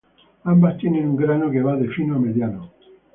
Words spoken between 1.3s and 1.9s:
que va de